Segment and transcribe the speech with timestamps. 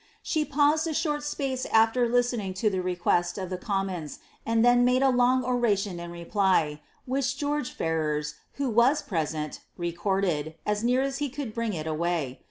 [0.23, 4.65] She paused a short spare after listening to the request of the com mons, and
[4.65, 10.83] then made a long oration in reply; which George Ferrers, vho was present, recorded, as
[10.83, 12.39] near as he could bring it awuy.